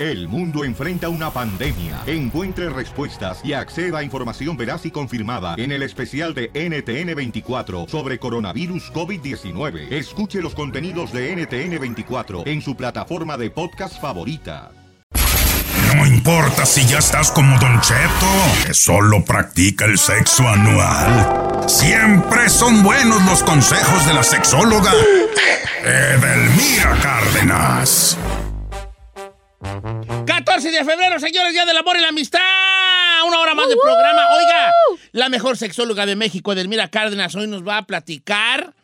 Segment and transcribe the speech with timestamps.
[0.00, 2.00] El mundo enfrenta una pandemia.
[2.06, 8.18] Encuentre respuestas y acceda a información veraz y confirmada en el especial de NTN24 sobre
[8.18, 9.92] coronavirus COVID-19.
[9.92, 14.70] Escuche los contenidos de NTN24 en su plataforma de podcast favorita.
[15.94, 21.68] No importa si ya estás como Don Cheto, que solo practica el sexo anual.
[21.68, 24.92] Siempre son buenos los consejos de la sexóloga
[25.84, 28.16] Edelmira Cárdenas.
[30.60, 32.38] 14 de febrero, señores, Día del Amor y la Amistad.
[33.26, 34.28] Una hora más de programa.
[34.36, 34.70] Oiga,
[35.12, 38.74] la mejor sexóloga de México, Edelmira Cárdenas, hoy nos va a platicar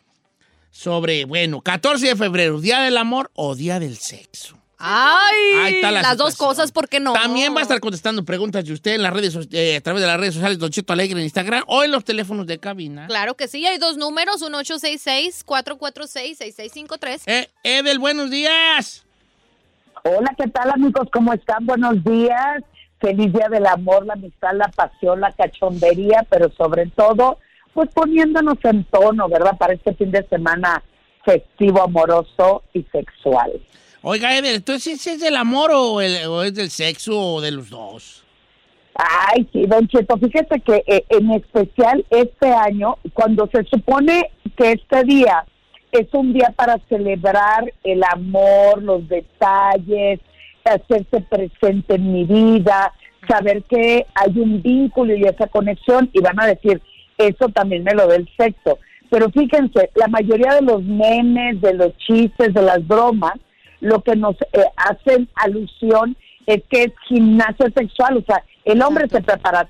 [0.71, 4.57] sobre, bueno, 14 de febrero, Día del Amor o Día del Sexo.
[4.79, 7.13] Ay, Ahí está la las dos cosas, ¿por qué no?
[7.15, 10.01] También va a estar contestando preguntas de usted en las redes, so- eh, a través
[10.03, 13.07] de las redes sociales Don Cheto Alegre en Instagram o en los teléfonos de cabina.
[13.07, 17.23] Claro que sí, hay dos números, 1866-446-6653.
[17.27, 19.03] Eh, Edel, buenos días.
[20.09, 21.09] Hola, ¿qué tal amigos?
[21.13, 21.67] ¿Cómo están?
[21.67, 22.63] Buenos días.
[23.01, 27.39] Feliz día del amor, la amistad, la pasión, la cachondería, pero sobre todo,
[27.75, 29.57] pues poniéndonos en tono, ¿verdad?
[29.59, 30.81] Para este fin de semana
[31.25, 33.53] festivo, amoroso y sexual.
[34.03, 37.69] Oiga, Edel, entonces ¿es del amor o, el- o es del sexo o de los
[37.69, 38.23] dos?
[38.95, 44.73] Ay, sí, Don Cheto, fíjese que eh, en especial este año, cuando se supone que
[44.73, 45.45] este día
[45.93, 50.21] es un día para celebrar el amor, los detalles,
[50.65, 52.93] hacerse presente en mi vida,
[53.29, 56.81] saber que hay un vínculo y esa conexión, y van a decir,
[57.19, 58.79] eso también me lo da el sexo.
[59.11, 63.35] Pero fíjense, la mayoría de los memes, de los chistes, de las bromas,
[63.81, 66.17] lo que nos eh, hacen alusión
[66.47, 69.67] es que es gimnasia sexual, o sea, el hombre se prepara,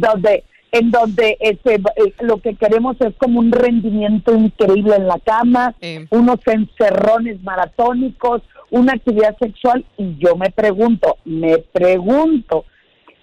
[0.00, 0.44] donde,
[0.78, 5.72] en donde este, eh, lo que queremos es como un rendimiento increíble en la cama,
[5.80, 6.06] Eh.
[6.10, 12.64] unos encerrones maratónicos, una actividad sexual, y yo me pregunto, me pregunto,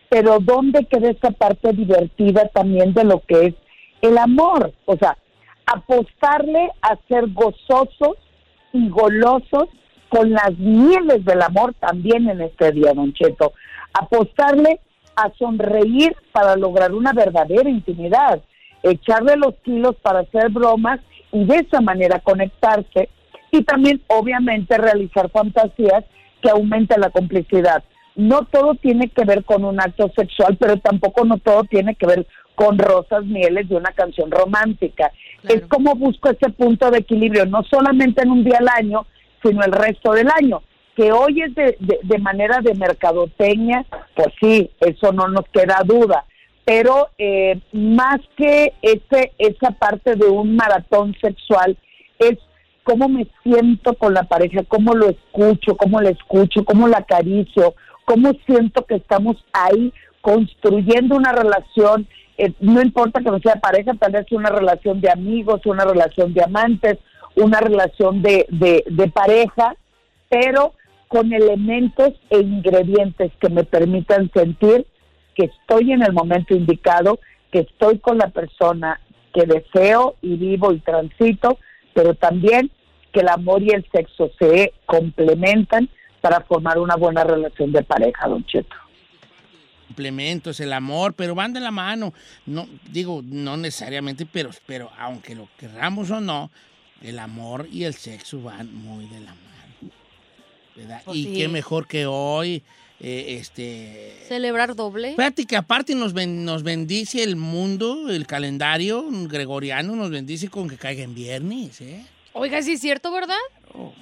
[0.09, 3.53] pero ¿dónde queda esa parte divertida también de lo que es
[4.01, 4.71] el amor?
[4.85, 5.17] O sea,
[5.65, 8.15] apostarle a ser gozosos
[8.71, 9.65] y golosos
[10.07, 13.51] con las mieles del amor también en este día, Don Cheto.
[13.93, 14.79] Apostarle
[15.23, 18.41] a sonreír para lograr una verdadera intimidad,
[18.83, 20.99] echarle los kilos para hacer bromas
[21.31, 23.09] y de esa manera conectarse
[23.51, 26.03] y también obviamente realizar fantasías
[26.41, 27.83] que aumenten la complicidad.
[28.15, 32.07] No todo tiene que ver con un acto sexual, pero tampoco no todo tiene que
[32.07, 35.11] ver con rosas mieles de una canción romántica.
[35.43, 39.05] Es como busco ese punto de equilibrio, no solamente en un día al año,
[39.43, 40.61] sino el resto del año.
[41.01, 43.83] Que hoy es de, de- manera de mercadotecnia,
[44.15, 46.25] pues sí, eso no nos queda duda.
[46.63, 51.75] Pero eh, más que ese, esa parte de un maratón sexual,
[52.19, 52.37] es
[52.83, 57.73] cómo me siento con la pareja, cómo lo escucho, cómo le escucho, cómo la acaricio,
[58.05, 59.91] cómo siento que estamos ahí
[60.21, 62.07] construyendo una relación,
[62.37, 66.31] eh, no importa que no sea pareja, tal vez una relación de amigos, una relación
[66.35, 66.99] de amantes,
[67.35, 69.75] una relación de, de, de pareja,
[70.29, 70.73] pero
[71.11, 74.87] con elementos e ingredientes que me permitan sentir
[75.35, 77.19] que estoy en el momento indicado,
[77.51, 78.97] que estoy con la persona
[79.33, 81.57] que deseo y vivo y transito,
[81.93, 82.71] pero también
[83.11, 85.89] que el amor y el sexo se complementan
[86.21, 88.77] para formar una buena relación de pareja, don Cheto.
[89.87, 92.13] complementos, el amor, pero van de la mano.
[92.45, 96.51] No, digo, no necesariamente, pero, pero aunque lo querramos o no,
[97.01, 99.50] el amor y el sexo van muy de la mano.
[100.81, 101.01] ¿Verdad?
[101.05, 101.33] Pues y sí.
[101.33, 102.63] qué mejor que hoy,
[102.99, 104.15] eh, este...
[104.27, 105.15] Celebrar doble.
[105.15, 110.69] Fíjate que aparte nos, ben- nos bendice el mundo, el calendario gregoriano nos bendice con
[110.69, 112.05] que caiga en viernes, ¿eh?
[112.33, 113.35] Oiga, sí es cierto, ¿verdad?
[113.73, 113.93] Oh,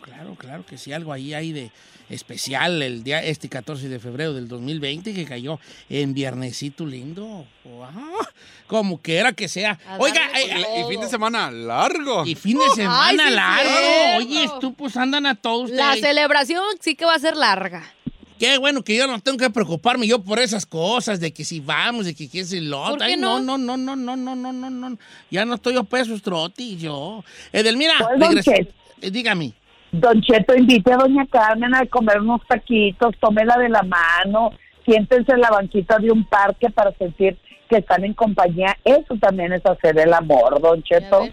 [0.00, 1.70] Claro, claro que sí, algo ahí hay de
[2.10, 5.58] especial el día este 14 de febrero del 2020 que cayó
[5.88, 7.46] en viernesito lindo.
[7.64, 7.88] Wow,
[8.66, 9.78] como quiera que sea.
[9.86, 12.24] A Oiga, eh, eh, Y fin de semana largo.
[12.26, 13.70] y fin de semana sí, largo.
[13.70, 14.18] cierto.
[14.28, 15.70] Oye, tú pues andan a todos.
[15.70, 16.04] La ustedes.
[16.06, 17.84] celebración sí que va a ser larga.
[18.38, 21.60] Qué bueno que yo no tengo que preocuparme yo por esas cosas, de que si
[21.60, 23.38] vamos, de que quién se lo ¿Por qué Ay, no?
[23.38, 24.98] no, no, no, no, no, no, no, no, no.
[25.30, 27.22] Ya no estoy a pesos trotis yo.
[27.52, 28.52] Edelmira, Pues, regresa-
[29.00, 29.52] eh, dígame.
[29.92, 34.50] Don Cheto, invite a doña Carmen a comer unos taquitos, tómela de la mano,
[34.86, 37.36] siéntense en la banquita de un parque para sentir
[37.68, 38.76] que están en compañía.
[38.84, 41.28] Eso también es hacer el amor, don Cheto.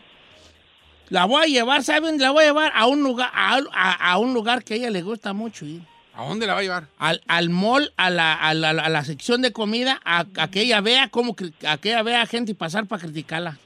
[1.10, 2.20] La voy a llevar, ¿saben?
[2.20, 4.90] La voy a llevar a un lugar, a, a- a un lugar que a ella
[4.90, 5.82] le gusta mucho ir.
[6.14, 6.84] ¿A dónde la va a llevar?
[7.00, 10.62] Al, al mall, a la, a, la, a la sección de comida, a, a que
[10.64, 11.34] ella vea cómo,
[11.66, 13.58] a que ella vea gente pasar para criticarla.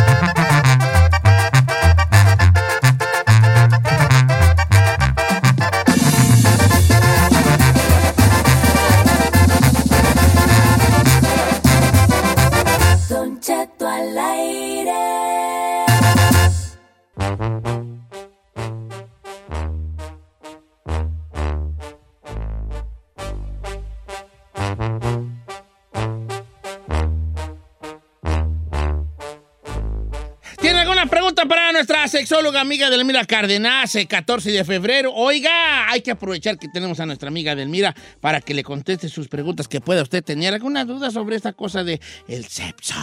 [32.21, 35.11] Sexóloga amiga Delmira Cárdenas, eh, 14 de febrero?
[35.11, 39.27] Oiga, hay que aprovechar que tenemos a nuestra amiga Delmira para que le conteste sus
[39.27, 40.53] preguntas que pueda usted tener.
[40.53, 42.93] ¿Alguna duda sobre esta cosa de el sexo?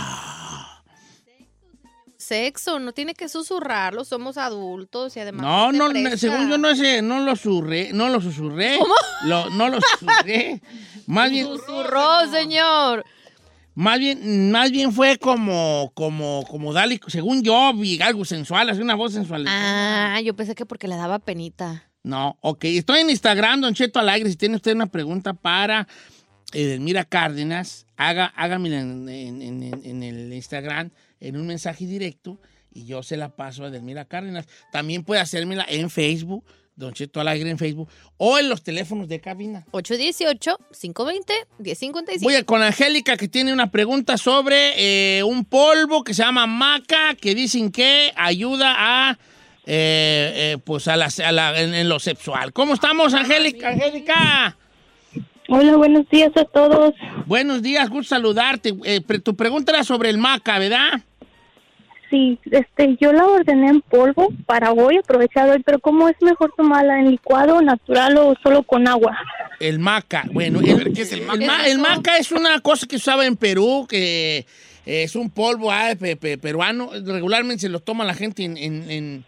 [2.17, 5.43] Sexo, no tiene que susurrarlo, somos adultos y además...
[5.43, 8.79] No, no, según yo no sé, no lo surré, no lo susurré.
[8.79, 8.95] ¿Cómo?
[9.51, 10.61] no lo susurré.
[11.09, 13.05] Más bien, Susurró, señor.
[13.79, 18.81] Más bien, más bien fue como, como, como dale, según yo, vi algo sensual, así
[18.81, 19.45] una voz sensual.
[19.49, 21.85] Ah, yo pensé que porque le daba penita.
[22.03, 22.65] No, ok.
[22.65, 24.31] Estoy en Instagram, Don Cheto Alegre.
[24.31, 25.87] Si tiene usted una pregunta para
[26.53, 30.91] Edelmira Cárdenas, haga, hágamela en, en- en- en el Instagram
[31.21, 32.41] en un mensaje directo
[32.73, 34.47] y yo se la paso a Edelmira Cárdenas.
[34.73, 36.45] También puede hacérmela en Facebook,
[36.79, 37.89] Don Cheto Alegre en Facebook,
[38.19, 39.65] o en los teléfonos de cabina.
[39.73, 42.23] 818-520-1055.
[42.23, 46.47] Voy a- con Angélica que tiene una pregunta sobre eh, un polvo que se llama
[46.47, 49.19] maca, que dicen que ayuda a,
[49.67, 52.53] eh, eh, pues a la, a la- en, en lo sexual.
[52.53, 53.71] ¿Cómo estamos, Angélica?
[53.71, 54.57] Angélica.
[55.49, 56.95] Hola, buenos días a todos.
[57.27, 58.75] Buenos días, gusto saludarte.
[58.85, 61.01] Eh, tu pregunta era sobre el maca, ¿verdad?
[62.11, 66.53] Sí, este, yo la ordené en polvo para hoy, aprovechar hoy, pero ¿cómo es mejor
[66.57, 69.17] tomarla en licuado, natural o solo con agua?
[69.61, 70.25] El maca.
[70.33, 71.47] Bueno, el, ¿Qué es el el maca?
[71.47, 74.47] ma- el maca es una cosa que usaba en Perú, que
[74.87, 76.91] es un polvo ah, pe- pe- peruano.
[77.05, 79.25] Regularmente se lo toma la gente en, en, en-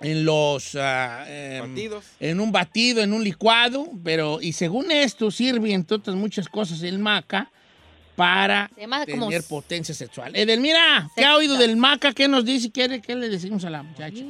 [0.00, 0.74] en los...
[0.80, 2.04] ah, em, Batidos.
[2.20, 4.40] En un batido, en un licuado, pero...
[4.40, 7.50] Y según esto sirve, entre otras muchas cosas, el maca
[8.16, 10.34] para Se llama como tener potencia sexual.
[10.34, 11.36] Edelmira, ¿qué ha Sexta.
[11.36, 12.12] oído del maca?
[12.12, 12.70] ¿Qué nos dice?
[12.70, 14.24] ¿Qué, qué le decimos a la muchacha?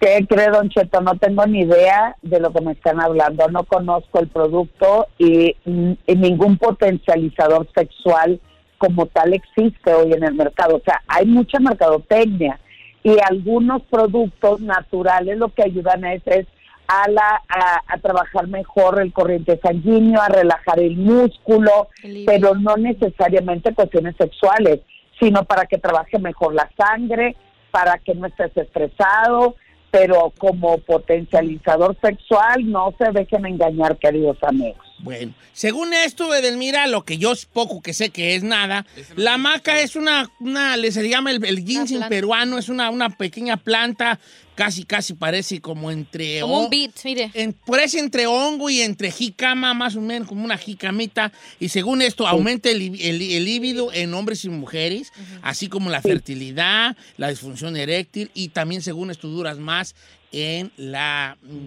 [0.00, 1.00] ¿Qué cree, Don Cheto?
[1.00, 3.48] No tengo ni idea de lo que me están hablando.
[3.48, 8.40] No conozco el producto y, mm, y ningún potencializador sexual
[8.76, 10.76] como tal existe hoy en el mercado.
[10.76, 12.60] O sea, hay mucha mercadotecnia
[13.02, 16.46] y algunos productos naturales lo que ayudan es, es
[16.88, 22.54] a, la, a, a trabajar mejor el corriente sanguíneo, a relajar el músculo, El pero
[22.54, 24.80] no necesariamente cuestiones sexuales,
[25.20, 27.36] sino para que trabaje mejor la sangre,
[27.70, 29.56] para que no estés estresado,
[29.90, 34.87] pero como potencializador sexual no se dejen engañar, queridos amigos.
[35.00, 39.80] Bueno, según esto, Edelmira, lo que yo poco que sé que es nada, la maca
[39.80, 43.56] es una, una le se le llama el, el ginseng peruano, es una, una pequeña
[43.58, 44.18] planta,
[44.56, 46.40] casi, casi parece como entre...
[46.40, 47.30] Como un beat, mire.
[47.34, 52.02] en- parece entre hongo y entre jícama, más o menos como una jicamita, y según
[52.02, 55.12] esto aumenta el, el, el líbido en hombres y mujeres,
[55.42, 59.94] así como la fertilidad, la disfunción eréctil, y también según esto duras más
[60.32, 61.66] en la, mm,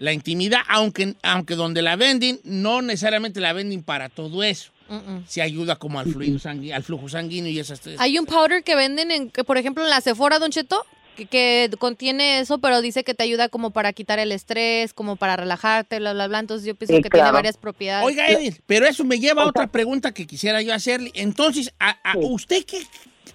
[0.00, 4.72] la intimidad, aunque, aunque donde la venden, no necesariamente la venden para todo eso.
[4.88, 5.24] Mm-mm.
[5.28, 8.74] Se ayuda como al, fluido sangui- al flujo sanguíneo y esas Hay un powder que
[8.74, 10.84] venden, en, que, por ejemplo, en la Sephora, Don Cheto,
[11.16, 15.14] que, que contiene eso, pero dice que te ayuda como para quitar el estrés, como
[15.16, 16.38] para relajarte, bla, bla, bla.
[16.40, 18.04] Entonces yo pienso Sí, que tiene varias propiedades.
[18.06, 21.12] Oiga, Edith, pero eso me lleva a otra pregunta que quisiera yo hacerle.
[21.14, 22.20] Entonces, a, a- Sí.
[22.22, 22.82] ¿usted qué?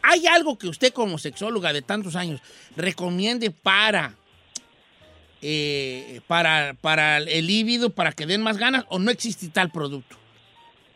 [0.02, 2.42] ¿Hay algo que usted como sexóloga de tantos años
[2.76, 4.14] recomiende para,
[5.48, 10.16] eh, para, para el líbido, para que den más ganas, o no existe tal producto?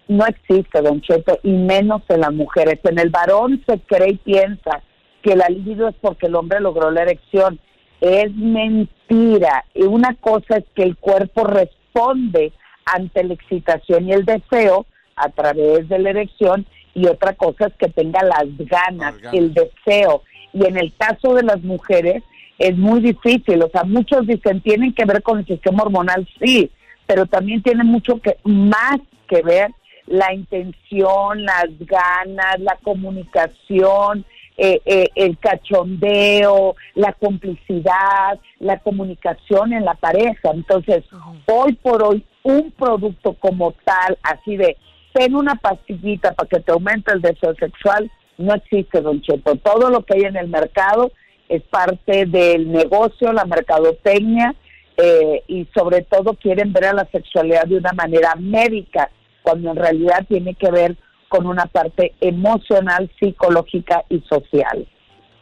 [0.08, 2.80] no existe, Don Cheto, y menos en las mujeres.
[2.84, 4.82] En el varón se cree y piensa
[5.22, 7.60] que la libido es porque el hombre logró la erección.
[8.02, 9.66] Es mentira.
[9.76, 12.54] Y una cosa es que el cuerpo responde
[12.86, 16.66] ante la excitación y el deseo a través de la erección
[16.96, 19.34] y otra cosa es que tenga las ganas, Las ganas.
[19.36, 20.24] el deseo.
[20.54, 22.24] Y en el caso de las mujeres
[22.60, 23.64] es muy difícil.
[23.64, 26.70] O sea, muchos dicen tienen que ver con el sistema hormonal, sí,
[27.08, 29.72] pero también tiene mucho que más que ver
[30.06, 34.26] la intención, las ganas, la comunicación,
[34.58, 40.52] eh, eh, el cachondeo, la complicidad, la comunicación en la pareja.
[40.54, 41.06] Entonces,
[41.46, 44.76] hoy por hoy, un producto como tal, así de,
[45.14, 49.56] ten una pastillita para que te aumente el deseo sexual, no existe, don Cheto.
[49.58, 51.12] Todo lo que hay en el mercado
[51.50, 54.56] es parte del negocio, la mercadotecnia,
[54.98, 59.10] eh, y sobre todo quieren ver a la sexualidad de una manera médica,
[59.42, 60.96] cuando en realidad tiene que ver
[61.28, 64.88] con una parte emocional, psicológica y social.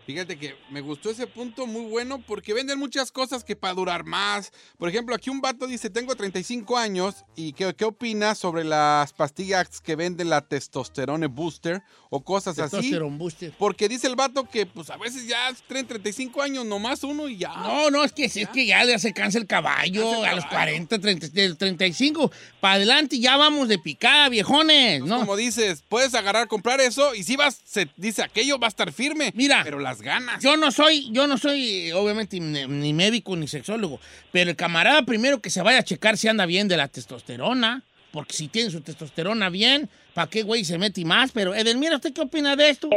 [0.07, 4.05] Fíjate que me gustó ese punto muy bueno porque venden muchas cosas que para durar
[4.05, 4.53] más.
[4.77, 9.11] Por ejemplo, aquí un vato dice, tengo 35 años y ¿qué, qué opinas sobre las
[9.11, 12.97] pastillas que venden la testosterone booster o cosas así?
[12.97, 13.53] Booster.
[13.59, 17.39] Porque dice el vato que pues a veces ya tienen 35 años, nomás uno y
[17.39, 17.53] ya.
[17.57, 20.77] No, no, es que, es que ya, ya se cansa el caballo a los caballo.
[20.87, 25.19] 40, 30, del 35 para adelante ya vamos de picada, viejones, Pues ¿no?
[25.19, 28.93] Como dices, puedes agarrar, comprar eso y si vas, se dice aquello va a estar
[28.93, 29.33] firme.
[29.35, 30.43] Mira, pero las ganas.
[30.43, 33.99] Yo no soy, yo no soy, obviamente, ni, ni médico ni sexólogo,
[34.31, 37.83] pero el camarada primero que se vaya a checar si anda bien de la testosterona,
[38.11, 41.31] porque si tiene su testosterona bien, ¿para qué güey se mete más?
[41.31, 42.89] Pero Edelmira, ¿usted qué opina de esto?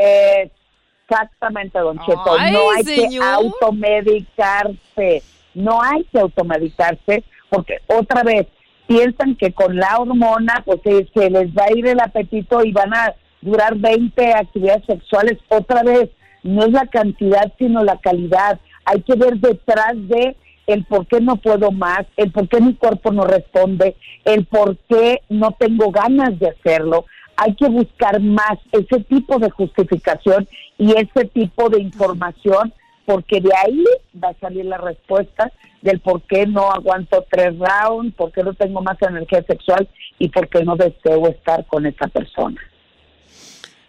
[1.11, 2.37] Exactamente, don Cheto.
[2.39, 3.11] Ay, no hay señor.
[3.11, 5.23] que automedicarse.
[5.55, 8.47] No hay que automedicarse porque otra vez
[8.87, 12.95] piensan que con la hormona pues se les va a ir el apetito y van
[12.95, 15.39] a durar 20 actividades sexuales.
[15.49, 16.11] Otra vez,
[16.43, 18.59] no es la cantidad sino la calidad.
[18.85, 22.75] Hay que ver detrás de el por qué no puedo más, el por qué mi
[22.75, 27.07] cuerpo no responde, el por qué no tengo ganas de hacerlo.
[27.37, 30.47] Hay que buscar más ese tipo de justificación
[30.79, 32.73] y ese tipo de información,
[33.05, 33.85] porque de ahí
[34.23, 35.51] va a salir la respuesta
[35.83, 40.29] del por qué no aguanto tres rounds, por qué no tengo más energía sexual y
[40.29, 42.61] por qué no deseo estar con esa persona.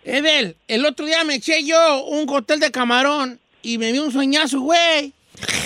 [0.03, 4.12] Edel, el otro día me eché yo un cóctel de camarón y me dio un
[4.12, 5.13] sueñazo, güey,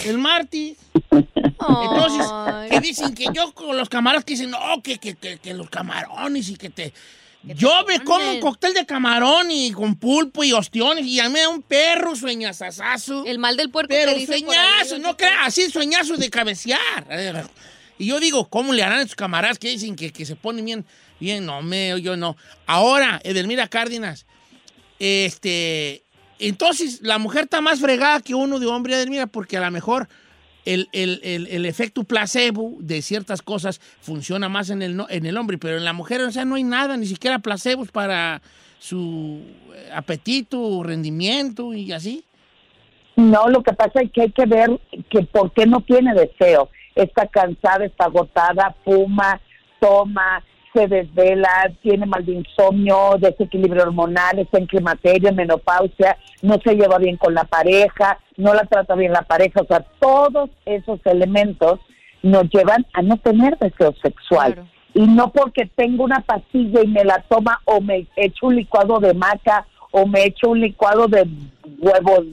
[0.05, 0.77] el martes.
[1.11, 2.27] Entonces,
[2.69, 5.69] que dicen que yo con los camaradas que dicen, no, que, que, que, que los
[5.69, 6.93] camarones y que te...
[7.43, 11.33] Yo me como un cóctel de camarón y con pulpo y ostiones y a mí
[11.33, 13.23] me da un perro sueñazazazo.
[13.25, 17.47] El mal del puerco Pero que ahí, sueñazo, no creas, así sueñazo de cabecear.
[17.99, 20.65] Y yo digo, ¿cómo le harán a sus camaradas que dicen que, que se ponen
[20.65, 20.85] bien?
[21.19, 22.35] Bien, no, me, yo no.
[22.65, 24.25] Ahora, Edelmira Cárdenas,
[24.99, 26.03] este,
[26.39, 30.07] entonces la mujer está más fregada que uno de hombre, Edelmira, porque a lo mejor
[30.65, 35.37] el, el- el- el efecto placebo de ciertas cosas funciona más en el, en el
[35.37, 38.41] hombre, pero en la mujer, o sea, no hay nada, ni siquiera placebos para
[38.79, 39.41] su
[39.73, 42.23] eh, apetito, rendimiento y así.
[43.15, 44.69] No, lo que pasa es que hay que ver
[45.09, 46.69] que por qué no tiene deseo.
[46.95, 49.39] Está cansada, está agotada, fuma,
[49.79, 50.43] toma,
[50.75, 56.75] se desvela, tiene mal de insomnio, desequilibrio hormonal, está en climaterio, en menopausia, no se
[56.75, 59.61] lleva bien con la pareja, no la trata bien la pareja.
[59.61, 61.79] O sea, todos esos elementos
[62.21, 64.53] nos llevan a no tener deseo sexual.
[64.53, 64.67] Claro.
[64.93, 68.99] Y no porque tengo una pastilla y me la toma o me echo un licuado
[68.99, 71.25] de maca o me echo un licuado de
[71.79, 72.25] huevos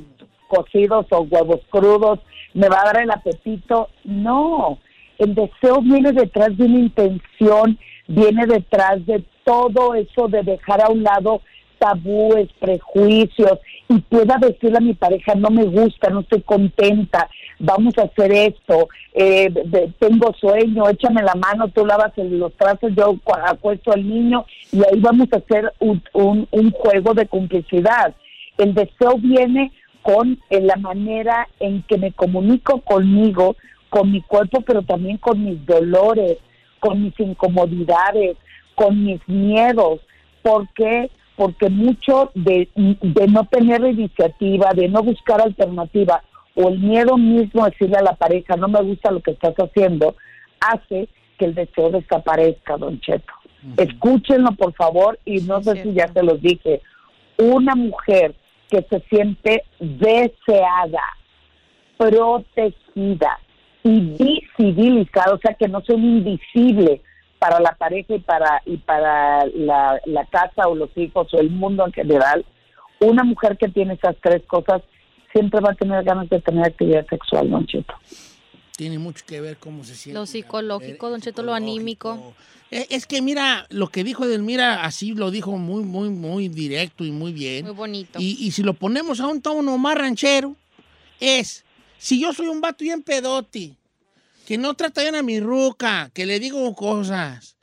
[0.49, 2.21] cocidos o huevos crudos,
[2.55, 3.89] me va a dar el apetito.
[4.05, 4.79] No,
[5.19, 7.79] el deseo viene detrás de una intención,
[8.09, 11.41] viene detrás de todo eso de dejar a un lado
[11.79, 17.29] tabúes, prejuicios y pueda decirle a mi pareja, no me gusta, no estoy contenta,
[17.59, 19.53] vamos a hacer esto, eh,
[19.99, 24.79] tengo sueño, échame la mano, tú lavas los trazos, yo cu- acuesto al niño y
[24.79, 28.15] ahí vamos a hacer un, un- un juego de complicidad.
[28.59, 33.57] El deseo viene con eh, la manera en que me comunico conmigo,
[33.91, 36.39] con mi cuerpo, pero también con mis dolores,
[36.83, 38.37] con mis incomodidades,
[38.75, 40.01] con mis miedos.
[40.43, 41.11] ¿Por qué?
[41.37, 46.25] Porque mucho de, de no tener iniciativa, de no buscar alternativa,
[46.57, 49.55] o el miedo mismo de decirle a la pareja, no me gusta lo que estás
[49.55, 50.17] haciendo,
[50.61, 51.09] hace
[51.39, 53.33] que el deseo desaparezca, don Cheto.
[53.77, 56.83] Escúchenlo, por favor, y no sé si ya se los dije.
[57.39, 58.35] Una mujer
[58.69, 61.05] que se siente deseada,
[61.97, 63.39] protegida
[63.85, 67.01] y visibilizada, o sea, que no son invisible
[67.39, 71.51] para la pareja y para y para la, la casa o los hijos o el
[71.51, 72.45] mundo en general,
[73.01, 74.83] una mujer que tiene esas tres cosas
[75.33, 77.95] siempre va a tener ganas de tener actividad sexual, don Cheto.
[78.77, 80.19] Tiene mucho que ver cómo se siente.
[80.19, 82.35] Lo psicológico, don Cheto, lo anímico.
[82.71, 87.05] Eh, Es que mira, lo que dijo Edelmira, así lo dijo muy, muy, muy directo
[87.05, 87.67] y muy bien.
[87.67, 88.19] Muy bonito.
[88.21, 90.55] Y, y si lo ponemos a un tono más ranchero,
[91.21, 91.65] es,
[92.03, 93.77] si yo soy un vato bien pedote,
[94.45, 97.57] que no trata bien a mi ruca, que le digo cosas,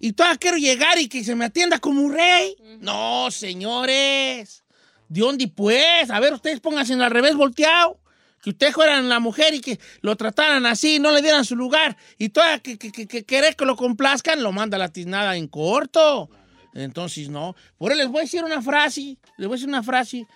[0.00, 2.56] y todavía quiero llegar y que se me atienda como un rey.
[2.80, 4.64] No, señores.
[5.08, 6.10] ¿De dónde pues?
[6.10, 8.00] A ver, ustedes pónganse al revés volteado.
[8.42, 11.96] Que ustedes fueran la mujer y que lo trataran así, no le dieran su lugar.
[12.18, 15.46] Y todavía que, que, que, que querer que lo complazcan, lo manda la tiznada en
[15.46, 16.30] corto.
[16.74, 17.54] Entonces, no.
[17.76, 19.18] Por eso les voy a decir una frase.
[19.36, 20.26] Les voy a decir una frase.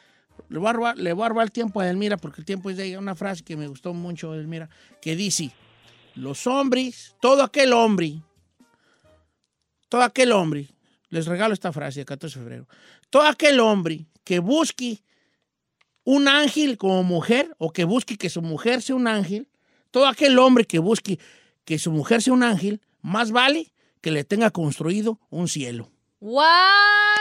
[0.49, 2.99] Le voy a robar, le el tiempo a Edelmira porque el tiempo es de ella.
[2.99, 4.69] Una frase que me gustó mucho, Edelmira,
[5.01, 5.51] que dice:
[6.15, 8.23] Los hombres, todo aquel hombre,
[9.89, 10.69] todo aquel hombre,
[11.09, 12.69] les regalo esta frase de 14 de febrero,
[13.11, 15.03] todo aquel hombre que busque
[16.05, 19.49] un ángel como mujer o que busque que su mujer sea un ángel,
[19.91, 21.19] todo aquel hombre que busque
[21.65, 25.91] que su mujer sea un ángel, más vale que le tenga construido un cielo.
[26.21, 27.14] ¡Wow!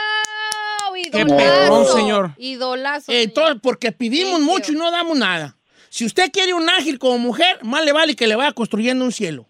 [1.10, 1.96] Qué Idolazo.
[1.96, 2.30] señor.
[2.38, 3.12] Idolazo.
[3.12, 5.56] Eh, todo- porque pedimos mucho y no damos nada.
[5.90, 9.12] Si usted quiere un ángel como mujer, más le vale que le vaya construyendo un
[9.12, 9.46] cielo.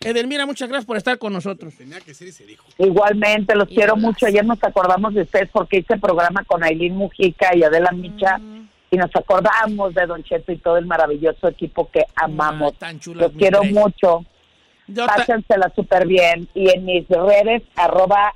[0.00, 1.74] Edelmira, muchas gracias por estar con nosotros.
[1.76, 2.64] Tenía que ser y se dijo.
[2.78, 4.26] Igualmente, los quiero mucho.
[4.26, 8.40] Ayer nos acordamos de ustedes porque hice programa con Aileen Mujica y Adela Micha
[8.90, 12.76] y nos acordamos de Don Cheto y todo el maravilloso equipo que amamos.
[12.78, 13.72] tan chulas los quiero tres.
[13.72, 14.24] mucho.
[14.88, 16.48] Yo Pásensela súper bien.
[16.52, 18.34] Y en mis redes, arroba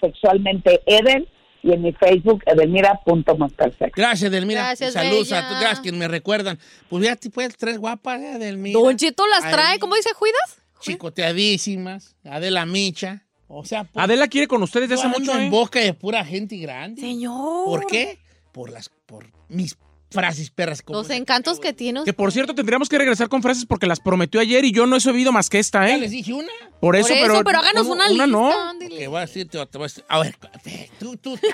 [0.00, 1.28] sexualmente Eden
[1.62, 3.92] y en mi Facebook, edelmira.mastersex.
[3.94, 4.62] Gracias, Edelmira.
[4.62, 6.58] Gracias, Saludos a gracias que me recuerdan.
[6.88, 8.78] Pues ya te puedes tres guapas, eh, Edelmira.
[8.78, 10.10] Don Cheto las trae, ¿cómo dice?
[10.18, 10.62] ¿Cuidas?
[10.80, 12.16] Chicoteadísimas.
[12.24, 13.24] Adela Micha.
[13.48, 15.50] O sea, pues, Adela quiere con ustedes desde yo hace mucho, en ¿eh?
[15.50, 17.00] boca de pura gente grande.
[17.00, 17.64] Señor.
[17.64, 18.18] ¿Por qué?
[18.52, 19.76] Por las por mis
[20.10, 22.02] frases perras como Los encantos que tiene.
[22.04, 24.96] Que por cierto, tendríamos que regresar con frases porque las prometió ayer y yo no
[24.96, 25.98] he sabido más que esta, Ya ¿eh?
[25.98, 26.48] les dije una.
[26.80, 27.44] Por eso, Por eso, pero.
[27.44, 28.26] pero háganos una lista.
[28.26, 28.52] no.
[28.88, 29.78] Que voy a decirte otra.
[29.78, 31.48] voy a decir- A ver, te- tú, tú, te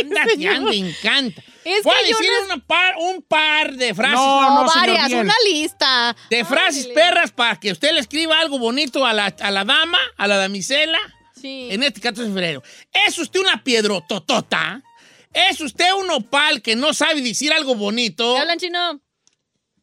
[0.00, 1.42] andas, te andas, encanta.
[1.64, 4.16] Es voy a decir una par, un par de frases.
[4.16, 6.14] No, No, señor, varias, una lista.
[6.30, 9.98] De frases perras para que usted le escriba algo bonito a la, a la dama,
[10.16, 10.98] a la damisela,
[11.40, 11.68] Sí.
[11.70, 12.62] en este 14 de febrero.
[13.06, 14.82] ¿Es usted una piedrototota?
[15.32, 18.34] ¿Es usted un opal que no sabe decir algo bonito?
[18.34, 19.00] ¿Qué hablan chino?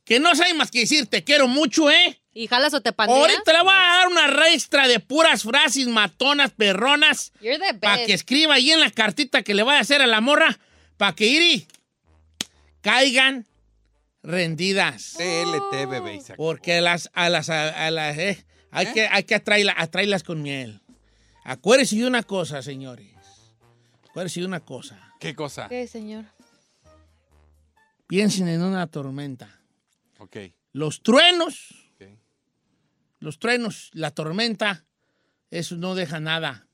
[0.04, 2.22] Que no sabe más que decir te quiero mucho, ¿eh?
[2.34, 3.20] ¿Y jalas o te pandeas?
[3.20, 7.96] Ahorita le voy a dar una restra de puras frases matonas, perronas, You're the para
[7.96, 8.08] best.
[8.08, 10.60] que escriba ahí en la cartita que le vaya a hacer a la morra,
[10.98, 11.68] para que Iri
[12.82, 13.46] caigan
[14.24, 15.14] rendidas.
[15.18, 16.22] TLT, bebé.
[16.36, 20.42] Porque las, a las, a, a las, eh, hay, que, hay que atraerla- atraerlas con
[20.42, 20.82] miel.
[21.44, 23.08] Acuérdense de una cosa, señores.
[24.10, 25.07] Acuérdense de una cosa.
[25.20, 25.68] ¿Qué cosa?
[25.68, 26.26] ¿Qué, señor?
[28.08, 29.60] Piensen en una tormenta.
[30.20, 30.38] Ok.
[30.74, 31.74] Los truenos,
[33.20, 34.86] los truenos, la tormenta,
[35.50, 36.68] eso no deja nada.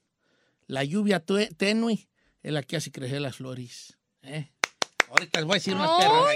[0.68, 2.10] La lluvia tenue
[2.42, 3.98] es la que hace crecer las flores.
[4.22, 4.52] ¿eh?
[5.10, 6.36] Ahorita les voy a decir unas perras.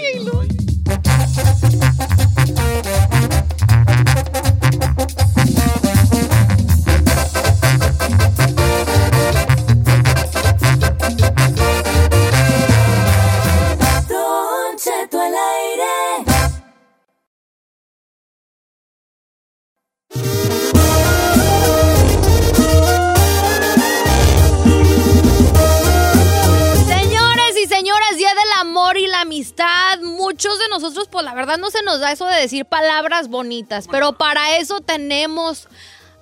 [30.38, 33.88] Muchos de nosotros, pues la verdad no se nos da eso de decir palabras bonitas,
[33.90, 35.66] pero para eso tenemos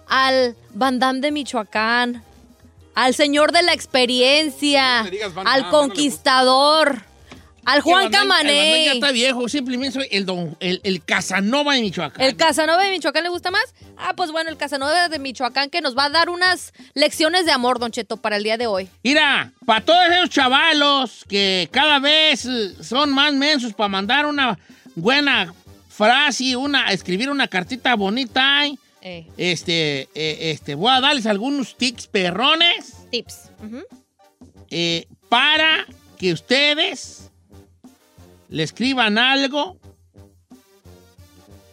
[0.09, 2.25] al Bandam de Michoacán,
[2.95, 7.03] al señor de la experiencia, No digas al conquistador,
[7.67, 8.93] al Juan Bandán ya Camané.
[8.93, 12.23] está viejo, simplemente soy el, don, el, el Casanova de Michoacán.
[12.25, 13.75] ¿El Casanova de Michoacán le gusta más?
[13.99, 17.53] Ah, pues bueno, el Casanova de Michoacán que nos va a dar unas lecciones de
[17.53, 18.89] amor, Don Cheto, para el día de hoy.
[19.03, 22.49] Mira, para todos esos chavalos que cada vez
[22.81, 24.59] son más mensos para mandar una
[24.95, 25.53] buena
[25.89, 28.65] frase, una, escribir una cartita bonita.
[29.03, 33.51] Eh, Este, eh, este, voy a darles algunos tips perrones tips.
[34.71, 35.87] Eh, para
[36.19, 37.31] que ustedes
[38.49, 39.79] le escriban algo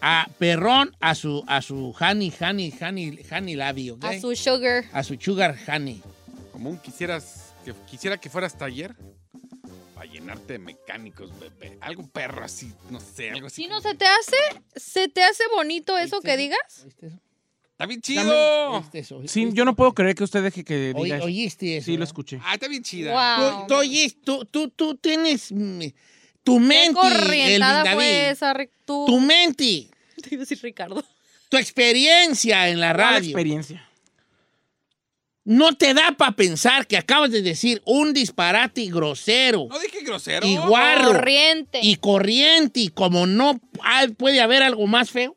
[0.01, 4.03] a perrón a su a su honey honey honey honey labio, ¿ok?
[4.05, 4.85] A su sugar.
[4.91, 6.01] a su sugar honey.
[6.51, 8.95] Como un quisieras que quisiera que fueras taller
[9.95, 11.77] para llenarte de mecánicos, bebé.
[11.79, 13.63] Algo perro así, no sé, algo así.
[13.63, 14.35] Si no se te hace,
[14.75, 16.59] se te hace bonito eso que digas.
[16.83, 17.19] ¿Oíste eso?
[17.71, 18.83] Está bien chido.
[19.25, 21.25] Sí, yo no puedo creer que usted deje que diga eso.
[21.25, 21.85] ¿Oíste eso?
[21.85, 22.09] Sí, lo ¿verdad?
[22.09, 22.39] escuché.
[22.43, 23.13] Ah, está bien chida.
[23.37, 23.61] Wow.
[23.61, 25.51] Tú, tú, oyes- tú, tú, tú tienes
[26.43, 26.99] tu Qué mente,
[27.93, 28.53] fue esa,
[28.85, 29.05] tú.
[29.07, 29.87] Tu mente,
[30.21, 31.03] Te iba a decir Ricardo.
[31.49, 33.29] tu experiencia en la ¿Cuál radio.
[33.29, 33.89] experiencia?
[35.45, 40.47] No te da para pensar que acabas de decir un disparate grosero No dije grosero.
[40.47, 41.79] y guarro Corriente.
[41.81, 43.59] y corriente y como no
[44.17, 45.35] puede haber algo más feo.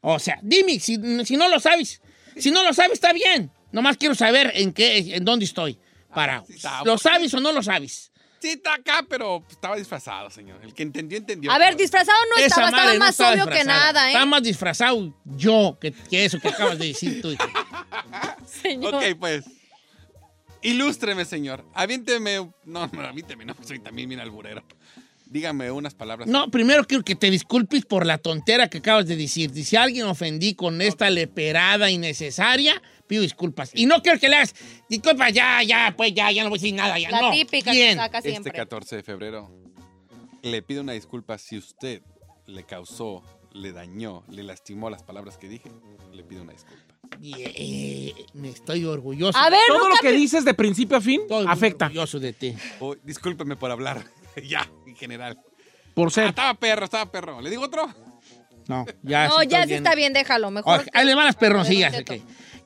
[0.00, 2.02] O sea, dime, si, si no lo sabes,
[2.36, 3.52] si no lo sabes está bien.
[3.70, 5.78] Nomás quiero saber en qué, en dónde estoy
[6.12, 6.44] parado.
[6.84, 8.10] ¿Lo sabes o no lo sabes?
[8.42, 10.58] Sí, está acá, pero estaba disfrazado, señor.
[10.64, 11.52] El que entendió, entendió.
[11.52, 14.14] A ver, disfrazado no Esa estaba, estaba no más estaba obvio que nada, ¿eh?
[14.14, 17.36] Está más disfrazado yo que, que eso que acabas de decir tú.
[18.62, 18.96] Señor.
[18.96, 19.44] Ok, pues.
[20.60, 21.64] Ilústreme, señor.
[21.72, 22.38] Aviénteme.
[22.64, 23.54] No, no, aviénteme, no.
[23.64, 24.64] Soy también bien alburero.
[25.26, 26.28] Dígame unas palabras.
[26.28, 29.52] No, primero quiero que te disculpes por la tontera que acabas de decir.
[29.54, 33.72] Si alguien ofendí con esta leperada innecesaria, pido disculpas.
[33.74, 34.54] Y no quiero que le hagas
[34.88, 37.30] disculpas, ya, ya, pues ya, ya no voy a decir nada, ya La no.
[37.30, 37.90] típica Bien.
[37.98, 38.52] que saca Este siempre.
[38.52, 39.50] 14 de febrero
[40.42, 42.00] le pido una disculpa si usted
[42.46, 43.22] le causó,
[43.52, 45.70] le dañó, le lastimó las palabras que dije.
[46.14, 46.82] Le pido una disculpa.
[48.34, 49.38] Me estoy orgulloso.
[49.38, 51.84] A ver, Todo lo que dices de principio a fin Estoy afecta.
[51.86, 52.54] orgulloso de ti.
[52.80, 54.04] Oh, discúlpeme por hablar.
[54.48, 55.38] ya, en general.
[55.94, 56.26] Por Ah, ser.
[56.28, 57.42] estaba perro, estaba perro.
[57.42, 57.86] ¿Le digo otro?
[58.68, 60.50] No, ya No, sí ya sí está bien, déjalo.
[60.50, 60.84] Mejor.
[60.92, 61.94] Ahí le van las perroncillas.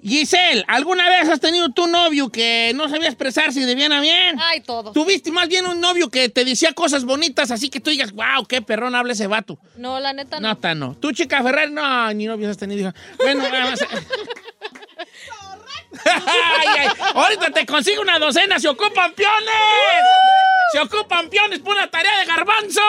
[0.03, 4.39] Giselle, ¿alguna vez has tenido tu novio que no sabía expresarse de bien a bien?
[4.41, 4.93] Ay, todo.
[4.93, 8.47] Tuviste más bien un novio que te decía cosas bonitas, así que tú digas, wow,
[8.49, 9.59] qué perrón habla ese vato.
[9.77, 10.57] No, la neta No, no.
[10.59, 10.95] ta no.
[10.97, 11.71] ¿Tú, chica Ferrer?
[11.73, 12.93] No, ni novios has tenido.
[13.19, 13.87] Bueno, vamos a...
[16.05, 19.55] Ay, ay, Ahorita te consigo una docena, se ocupan piones.
[20.73, 22.81] Se ocupan piones por una tarea de garbanzo.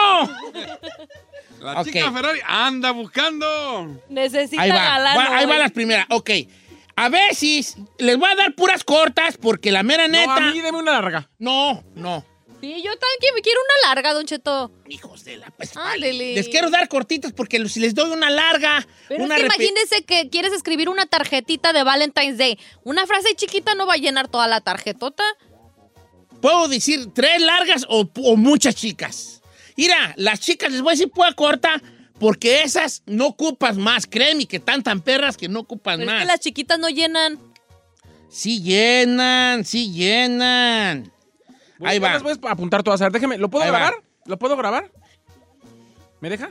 [1.60, 4.02] La chica Ferrari anda buscando.
[4.10, 6.06] Necesita Ahí va, galán va- ahí van las primeras.
[6.10, 6.30] Ok.
[7.00, 10.36] A veces les voy a dar puras cortas porque la mera No, neta.
[10.36, 11.30] a mí deme una larga.
[11.38, 12.24] No, no.
[12.60, 14.72] Sí, yo también quiero una larga, Don Cheto.
[14.88, 15.48] Hijos de la.
[15.52, 16.34] Pues, Ándele.
[16.34, 18.84] les quiero dar cortitas porque si les doy una larga.
[19.06, 22.58] Pero una es que imagínese que quieres escribir una tarjetita de Valentine's Day.
[22.82, 25.22] Una frase chiquita no va a llenar toda la tarjetota.
[26.42, 29.40] Puedo decir tres largas o, o muchas chicas.
[29.76, 31.80] Mira, las chicas les voy a decir pura corta
[32.18, 34.06] porque esas no ocupas más.
[34.06, 36.22] Créeme que están tan perras que no ocupan Pero es más.
[36.22, 37.38] que las chiquitas no llenan.
[38.28, 41.10] Sí llenan, sí llenan.
[41.80, 42.12] Ahí va.
[42.14, 43.00] las voy a apuntar todas.
[43.00, 43.38] A ver, déjeme.
[43.38, 43.78] ¿Lo puedo Ahí va.
[43.78, 44.02] grabar?
[44.26, 44.90] ¿Lo puedo grabar?
[46.20, 46.50] ¿Me deja?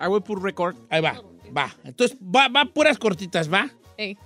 [0.00, 0.76] I will put record.
[0.90, 1.20] Ahí va,
[1.56, 1.74] va.
[1.84, 3.70] Entonces, va, va puras cortitas, ¿va?
[3.96, 4.16] Ey.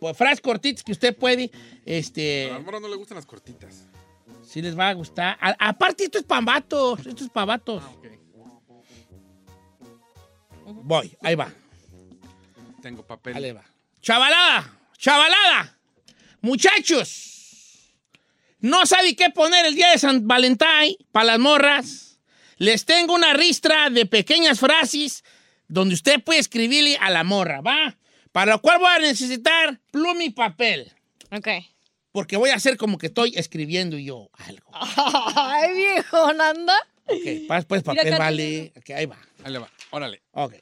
[0.00, 1.50] Pues frases cortitas que usted puede,
[1.84, 3.86] este, A Almora no le gustan las cortitas.
[4.44, 5.36] si les va a gustar.
[5.40, 7.82] A- aparte, esto es para vatos, esto es para vatos.
[10.66, 11.52] Voy, ahí va,
[12.82, 13.36] Tengo papel.
[13.36, 13.64] ahí va.
[14.00, 15.78] Chavalada, chavalada,
[16.40, 17.92] muchachos,
[18.60, 22.18] no sabe qué poner el día de San Valentín para las morras.
[22.56, 25.24] Les tengo una ristra de pequeñas frases
[25.68, 27.96] donde usted puede escribirle a la morra, ¿va?
[28.32, 30.92] Para lo cual voy a necesitar pluma y papel.
[31.30, 31.48] Ok.
[32.12, 34.70] Porque voy a hacer como que estoy escribiendo yo algo.
[35.36, 36.74] Ay, viejo, Nanda.
[37.06, 38.18] Ok, pas- pues Mira, papel Carlos.
[38.18, 38.72] vale.
[38.76, 39.18] Ok, ahí va.
[39.44, 39.68] Ahí le va.
[39.90, 40.22] Órale.
[40.32, 40.54] Ok.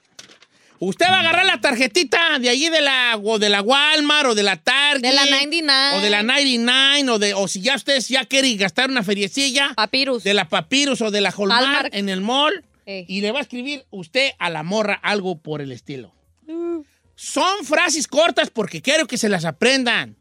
[0.81, 4.35] Usted va a agarrar la tarjetita de allí de la, o de la Walmart o
[4.35, 5.01] de la Target.
[5.03, 5.97] De la 99.
[5.97, 9.75] O de la 99 o, de, o si ya ustedes ya quieren gastar una feriecilla.
[9.77, 10.25] Papyrus.
[10.25, 11.91] De la Papyrus o de la Hallmark.
[11.95, 12.65] en el mall.
[12.85, 16.13] Y le va a escribir usted a la morra algo por el estilo.
[16.49, 16.81] Mm.
[17.15, 20.17] Son frases cortas porque quiero que se las aprendan.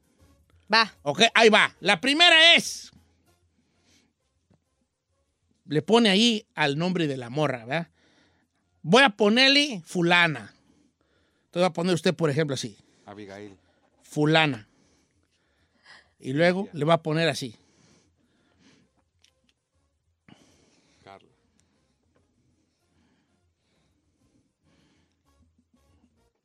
[0.72, 0.94] Va.
[1.02, 1.76] Ok, ahí va.
[1.80, 2.91] La primera es.
[5.72, 7.88] Le pone ahí al nombre de la morra, ¿verdad?
[8.82, 10.54] Voy a ponerle fulana.
[11.46, 12.78] Entonces va a poner usted, por ejemplo, así.
[13.06, 13.56] Abigail.
[14.04, 14.68] Fulana.
[16.20, 17.56] Y luego le va a poner así.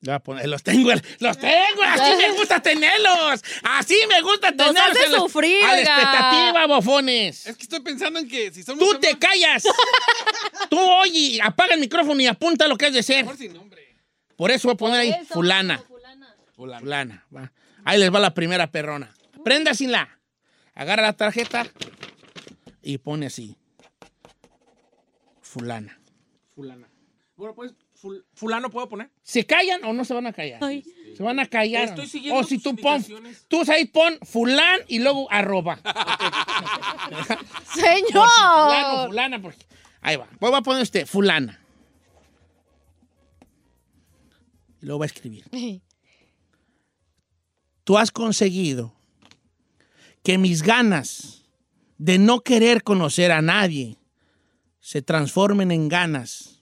[0.06, 3.42] Los tengo, los tengo, así me gusta tenerlos.
[3.62, 4.96] Así me gusta Nos tenerlos.
[5.02, 5.94] hace la- sufrir, A la oiga.
[5.96, 7.46] expectativa, bofones.
[7.46, 9.64] Es que estoy pensando en que si son Tú te callas.
[10.70, 13.24] Tú oye, apaga el micrófono y apunta lo que has de ser.
[13.24, 13.96] Mejor sin nombre.
[14.36, 15.82] Por eso voy a poner ahí fulana.
[16.54, 16.80] Fulano.
[16.80, 17.26] Fulana.
[17.34, 17.52] va.
[17.84, 19.12] Ahí les va la primera perrona.
[19.44, 20.18] Préndasela.
[20.74, 21.66] Agarra la tarjeta
[22.82, 23.56] y pone así.
[25.40, 25.98] Fulana.
[26.54, 26.88] Fulana.
[27.36, 29.10] Bueno, pues, ful- fulano puedo poner.
[29.22, 30.62] ¿Se callan o no se van a callar?
[30.62, 30.84] Ay.
[31.16, 31.84] Se van a callar.
[31.88, 33.04] Estoy siguiendo o si tú pon,
[33.48, 35.80] tú ahí pon fulán y luego arroba.
[37.74, 38.28] ¡Señor!
[38.36, 39.64] Fulano, fulana, porque...
[40.00, 40.28] Ahí va.
[40.42, 41.60] Va a poner usted, fulana.
[44.82, 45.44] Y luego va a escribir.
[47.84, 48.94] Tú has conseguido
[50.22, 51.44] que mis ganas
[51.98, 53.96] de no querer conocer a nadie
[54.80, 56.55] se transformen en ganas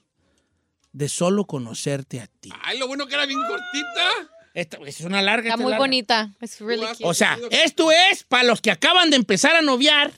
[0.95, 2.49] de solo conocerte a ti.
[2.63, 4.31] Ay, lo bueno que era bien cortita.
[4.53, 5.49] Esta es una larga.
[5.49, 5.83] Está muy larga.
[5.83, 6.31] bonita.
[6.39, 7.03] Es really cute.
[7.03, 10.13] O sea, esto es para los que acaban de empezar a noviar,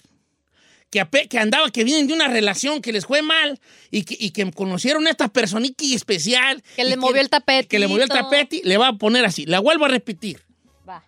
[0.91, 3.59] que, que andaba, que vienen de una relación que les fue mal
[3.89, 6.63] y que, y que conocieron a esta personita especial.
[6.75, 7.67] Que le movió el tapete.
[7.67, 9.47] Que le movió el tapete, le va a poner así.
[9.47, 10.43] La vuelvo a repetir.
[10.87, 11.03] Va.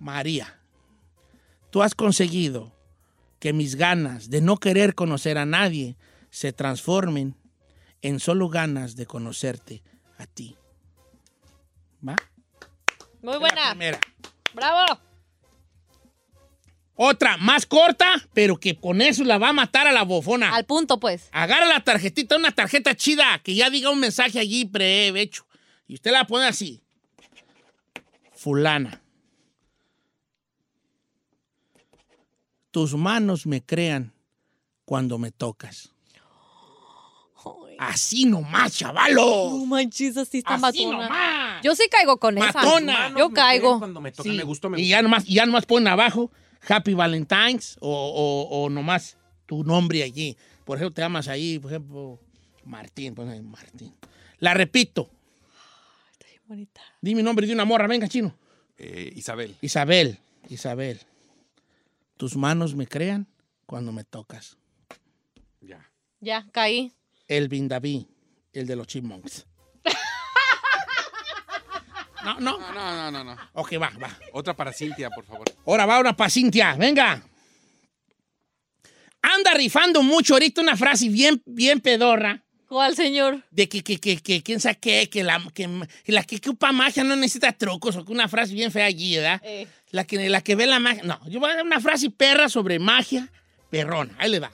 [0.00, 0.58] María,
[1.70, 2.74] tú has conseguido
[3.38, 5.96] que mis ganas de no querer conocer a nadie
[6.30, 7.36] se transformen
[8.02, 9.82] en solo ganas de conocerte
[10.18, 10.56] a ti.
[12.06, 12.16] ¿Va?
[13.22, 13.70] Muy La buena.
[13.70, 14.00] primera.
[14.54, 15.00] ¡Bravo!
[16.94, 20.54] Otra, más corta, pero que con eso la va a matar a la bofona.
[20.54, 21.28] Al punto, pues.
[21.32, 25.46] Agarra la tarjetita, una tarjeta chida, que ya diga un mensaje allí prehecho.
[25.86, 26.82] Y usted la pone así.
[28.34, 29.00] Fulana.
[32.70, 34.12] Tus manos me crean
[34.84, 35.92] cuando me tocas.
[37.88, 39.50] Así nomás, No chavalo.
[39.66, 41.04] manches, así está Así matona.
[41.08, 41.62] nomás.
[41.62, 42.52] Yo sí caigo con esa.
[42.52, 42.92] Matona.
[42.92, 43.78] Manos Yo me caigo.
[43.78, 44.36] Cuando me toca, Sí.
[44.36, 46.30] me gustó, me y ya nomás, y ya nomás ponen abajo
[46.68, 49.16] Happy Valentine's o, o- o nomás
[49.46, 50.36] tu nombre allí.
[50.64, 52.20] Por ejemplo, te llamas ahí, por ejemplo,
[52.64, 53.14] Martín.
[53.28, 53.94] Ahí Martín.
[54.38, 55.10] La repito.
[56.46, 56.80] Bonita.
[57.00, 57.86] Dime nombre de una morra.
[57.86, 58.34] Venga, chino.
[58.78, 59.56] Eh, Isabel.
[59.60, 60.18] Isabel.
[60.48, 61.00] Isabel.
[62.16, 63.26] Tus manos me crean
[63.66, 64.56] cuando me tocas.
[65.60, 65.90] Ya.
[66.20, 66.92] Ya, caí.
[67.36, 68.04] Elvin David,
[68.52, 69.46] el de los Chipmunks.
[72.24, 72.56] No, no.
[72.56, 73.36] No, no, no, no, no.
[73.54, 74.16] Ok, va, va.
[74.32, 75.44] Otra para Cintia, por favor.
[75.66, 77.20] Ahora va una para Cintia, venga.
[79.20, 83.42] Anda rifando mucho ahorita una frase bien, bien pedorra ¿Cuál, señor?
[83.50, 85.68] de que, que, que, que quién sabe qué, que la que,
[86.04, 89.16] que la que ocupa magia no necesita trucos o que una frase bien fea allí,
[89.16, 89.40] ¿verdad?
[89.44, 89.66] Eh.
[89.90, 91.02] La, que, la que ve la magia.
[91.02, 93.28] No, yo voy a dar una frase perra sobre magia
[93.68, 94.14] perrona.
[94.18, 94.50] Ahí le va.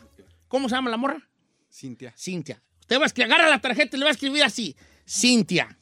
[0.48, 1.28] ¿Cómo se llama la morra?
[1.70, 2.12] Cintia.
[2.16, 2.62] Cintia.
[2.88, 4.74] Usted va a escribir, agarra la tarjeta y le va a escribir así.
[5.06, 5.76] Cintia.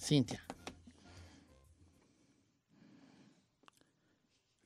[0.00, 0.42] Cintia.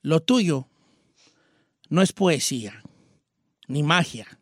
[0.01, 0.69] Lo tuyo
[1.89, 2.81] no es poesía,
[3.67, 4.39] ni magia,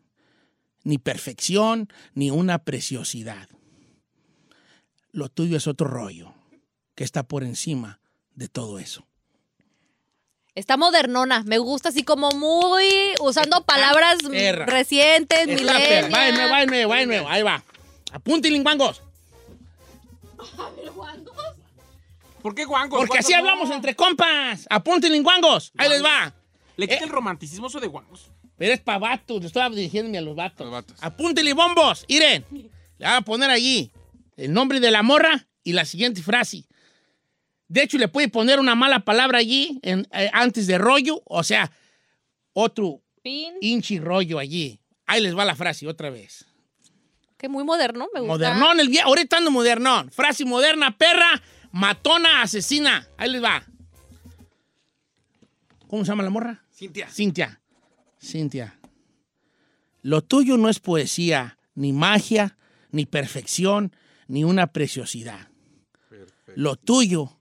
[0.84, 3.48] ni perfección, ni una preciosidad.
[5.10, 6.36] Lo tuyo es otro rollo
[6.94, 7.98] que está por encima
[8.36, 9.08] de todo eso.
[10.54, 11.42] Está modernona.
[11.44, 12.84] Me gusta así como muy
[13.20, 14.66] usando palabras perra.
[14.66, 16.08] recientes, Está perra.
[16.08, 16.32] Va de
[16.66, 17.28] nuevo, va nuevo.
[17.28, 17.62] Ahí va.
[18.12, 19.02] Apunte, linguangos.
[22.42, 22.98] ¿Por qué guangos?
[22.98, 23.38] Porque Guangos así no.
[23.38, 24.66] hablamos entre compas.
[24.70, 25.72] Apunten, linguangos.
[25.78, 26.32] Ahí les va.
[26.76, 27.04] Le quita Eh.
[27.04, 28.30] el romanticismo eso de guangos.
[28.56, 29.40] Pero es para vatos.
[29.40, 30.60] Le estoy dirigiéndome a los vatos.
[30.66, 30.96] Los vatos.
[31.00, 32.04] Apúntenle, bombos.
[32.08, 32.44] Miren.
[32.50, 33.90] Le voy a poner allí
[34.36, 36.64] el nombre de la morra y la siguiente frase.
[37.74, 41.20] De hecho, le puede poner una mala palabra allí en- eh, antes de rollo.
[41.24, 41.72] O sea,
[42.52, 43.52] otro Pin.
[43.60, 44.78] inchi rollo allí.
[45.06, 46.46] Ahí les va la frase otra vez.
[47.36, 48.32] Que muy moderno, me gusta.
[48.54, 49.08] Modernón, el viejo.
[49.08, 50.12] Ahorita ando modernón.
[50.12, 53.08] Frase moderna, perra, matona, asesina.
[53.16, 53.66] Ahí les va.
[55.88, 56.62] ¿Cómo se llama la morra?
[56.72, 57.08] Cintia.
[57.10, 57.60] Cintia.
[58.22, 58.78] Cintia.
[60.02, 62.56] Lo tuyo no es poesía, ni magia,
[62.92, 63.92] ni perfección,
[64.28, 65.48] ni una preciosidad.
[66.54, 67.36] Lo tuyo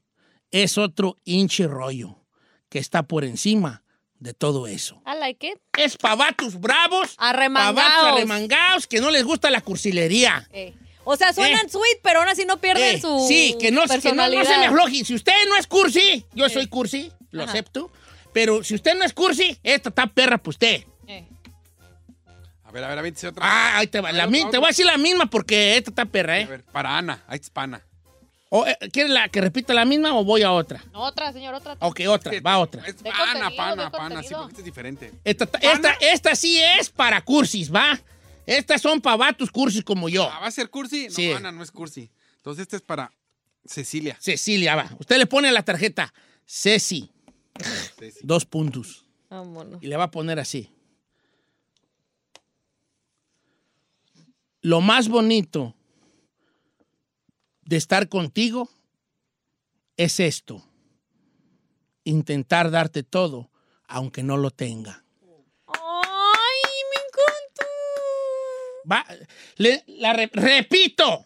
[0.53, 2.15] es otro hinche rollo
[2.69, 3.83] que está por encima
[4.19, 5.01] de todo eso.
[5.05, 5.59] I like it.
[5.77, 7.75] Es pa' vatos bravos, pa' Arremangaos.
[7.75, 10.47] vatos arremangaos que no les gusta la cursilería.
[10.53, 10.73] Eh.
[11.03, 11.69] O sea, suenan Eh.
[11.69, 14.43] sweet, pero aún así no pierden Eh, su sí, que no, que no, personalidad.
[14.43, 15.03] no se me afloje.
[15.03, 17.51] Si usted no es cursi, yo soy cursi, lo Ajá.
[17.51, 17.91] acepto.
[18.31, 20.83] Pero si usted no es cursi, esta está perra para usted.
[21.07, 21.27] Eh.
[22.63, 23.43] A ver, a ver, a ver, dice otra.
[23.45, 24.11] Ah, ahí te va.
[24.13, 26.45] La te voy a decir la misma porque esta está perra, A ¿eh?
[26.45, 27.23] ver, para Ana.
[27.27, 27.85] Ahí es pana.
[28.55, 30.83] O, eh, ¿Quieres la, que repita la misma o voy a otra?
[30.93, 31.75] Otra, señor, otra.
[31.79, 32.85] Ok, otra, va otra.
[32.85, 34.21] Es pana, pana, pana.
[34.21, 35.11] Sí, porque este es diferente.
[35.23, 37.99] Esta, esta, esta sí es para cursis, ¿va?
[38.45, 40.29] Estas son para vatos cursis como yo.
[40.31, 41.07] Ah, ¿Va a ser cursi?
[41.07, 41.31] No, Sí.
[41.31, 42.11] Ana, no es cursi.
[42.35, 43.11] Entonces este es para
[43.65, 44.17] Cecilia.
[44.19, 44.87] Cecilia, va.
[44.99, 46.13] Usted le pone a la tarjeta
[46.45, 47.09] Ceci,
[47.97, 48.19] Ceci.
[48.21, 49.03] dos puntos.
[49.31, 49.81] Vámonos.
[49.81, 50.69] Y le va a poner así.
[54.61, 55.73] Lo más bonito
[57.65, 58.69] de estar contigo
[59.97, 60.63] es esto.
[62.03, 63.49] Intentar darte todo,
[63.87, 65.03] aunque no lo tenga.
[65.67, 67.65] ¡Ay, me encantó!
[68.91, 69.05] Va,
[69.57, 71.25] le- la re- repito.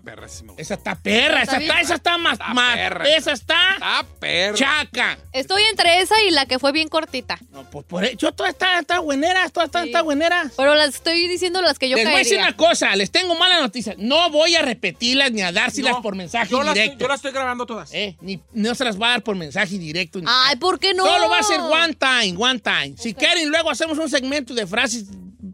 [0.00, 0.54] Está.
[0.56, 3.08] Esa está perra, esa Está esa está más, Está más- perra.
[3.08, 4.56] esa está Está perro.
[4.56, 5.18] chaca.
[5.32, 7.38] Estoy entre esa y la que fue bien cortita.
[7.50, 9.88] No, pues por yo toda está, está buenera, toda está, Sí.
[9.88, 10.50] está buenera.
[10.56, 12.48] Pero las estoy diciendo las que yo les voy a decir caería.
[12.48, 13.94] una cosa, les tengo mala noticia.
[13.98, 16.98] No voy a repetirlas ni a dárselas No, por mensaje yo las, directo.
[16.98, 17.92] yo las estoy grabando todas.
[17.92, 20.18] Eh, ni, no se las va a dar por mensaje directo.
[20.20, 21.04] ni- Ay, ¿por qué no?
[21.04, 22.94] Solo va a ser one time, one time.
[22.98, 25.04] Si quieren, luego hacemos un segmento de frases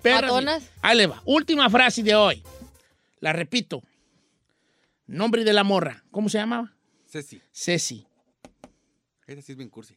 [0.02, 0.22] perras.
[0.30, 0.62] Matonas.
[0.82, 1.20] Ahí le va.
[1.24, 2.42] Última frase de hoy.
[3.20, 3.82] La repito.
[5.08, 6.04] Nombre de la morra.
[6.10, 6.74] ¿Cómo se llamaba?
[7.10, 7.40] Ceci.
[7.52, 8.06] Ceci.
[9.26, 9.96] Esta sí es bien cursi.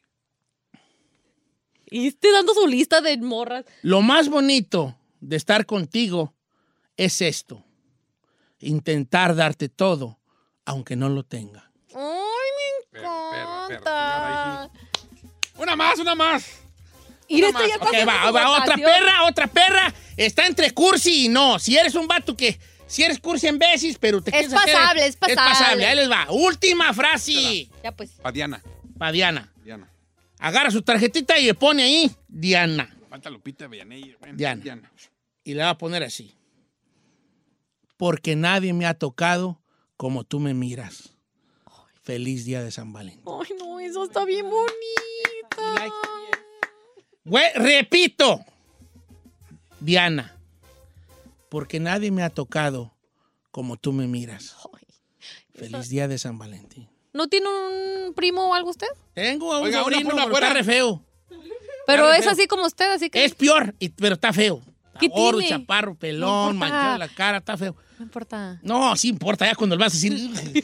[1.90, 3.66] Y esté dando su lista de morras.
[3.82, 6.34] Lo más bonito de estar contigo
[6.96, 7.64] es esto.
[8.60, 10.20] Intentar darte todo,
[10.66, 11.72] aunque no lo tenga.
[11.94, 12.50] Ay,
[12.94, 14.72] me encanta.
[15.58, 16.46] Una más, una más.
[17.28, 18.90] Y Una esta ya está Ok, va, haciendo va, su otra votación.
[18.90, 19.94] perra, otra perra.
[20.18, 21.60] Está entre cursi y no.
[21.60, 22.58] Si eres un vato que.
[22.92, 25.36] Si eres cursi en veces, pero te Es quieres hacer- pasable, es Es pasable.
[25.44, 25.86] pasable.
[25.86, 26.28] Ahí les va.
[26.32, 27.70] Última frase.
[27.84, 28.12] Ya pues.
[28.22, 28.62] Pa' Diana.
[28.98, 29.52] Pa' Diana.
[29.64, 29.90] Diana.
[30.40, 32.94] Agarra su tarjetita y le pone ahí Diana.
[33.10, 34.18] Falta Lupita Villanella.
[34.20, 34.92] Bueno, Diana.
[35.44, 36.36] Y le va a poner así.
[37.98, 39.62] Porque nadie me ha tocado
[39.98, 41.16] como tú me miras.
[42.04, 43.24] Feliz día de San Valentín.
[43.28, 45.88] Ay, no, eso está bien bonita.
[47.24, 48.44] Güey, repito.
[49.80, 50.36] Diana.
[51.52, 52.96] Porque nadie me ha tocado
[53.52, 54.56] como tú me miras.
[54.74, 54.86] Ay,
[55.54, 56.88] Feliz día de San Valentín.
[57.12, 58.88] ¿No tiene un primo o algo usted?
[59.14, 60.54] Tengo a un Oiga, una sobrino, pero está fuera.
[60.54, 61.04] re feo.
[61.86, 62.32] Pero re es feo.
[62.32, 64.62] así como usted, así que Es peor, y- pero está feo.
[64.88, 65.50] Está ¿Qué gordo, tiene?
[65.60, 66.74] chaparro, No pelón, importa.
[66.74, 67.76] manchado la cara, está feo.
[68.02, 68.60] No importa.
[68.64, 70.14] No, sí importa, ya cuando le vas a decir.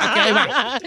[0.00, 0.80] Aquí, ahí va.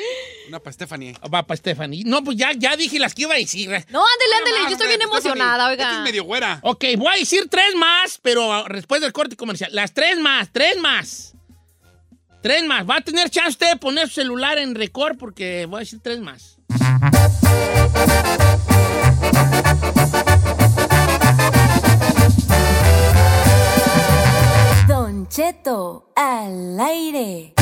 [0.48, 1.16] Una para Stephanie.
[1.32, 2.04] Va para Stephanie.
[2.04, 3.70] No, pues ya, ya dije las que iba a decir.
[3.70, 5.98] No, ándele, ándele, Una yo estoy bien emocionada, oiga.
[5.98, 6.60] es medio güera.
[6.64, 9.70] Ok, voy a decir tres más, pero después del corte comercial.
[9.74, 11.36] Las tres más, tres más.
[12.42, 12.90] Tres más.
[12.90, 16.00] Va a tener chance usted de poner su celular en record porque voy a decir
[16.02, 16.58] tres más.
[25.34, 27.54] Cheto al aire.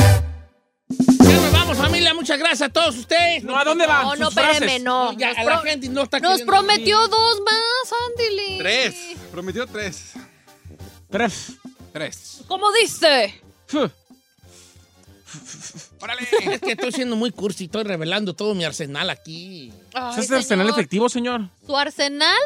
[1.24, 2.12] Ya nos vamos, familia.
[2.12, 3.42] Muchas gracias a todos ustedes.
[3.44, 4.02] No, ¿a dónde van?
[4.02, 4.52] No, no, Sus frases.
[4.60, 5.12] espéreme, no.
[5.16, 7.10] Ya, Nos, a la gente no está nos queriendo prometió venir.
[7.10, 8.58] dos más, ándele.
[8.58, 8.94] Tres.
[9.30, 10.12] Prometió tres.
[11.10, 11.52] Tres.
[11.94, 12.40] Tres.
[12.46, 13.40] ¿Cómo dice?
[13.68, 13.88] Fuh.
[16.02, 16.28] ¡Órale!
[16.42, 19.72] Es que estoy siendo muy cursi, estoy revelando todo mi arsenal aquí.
[19.94, 21.48] Ay, ¿Es arsenal efectivo, señor?
[21.66, 22.36] ¿Su arsenal?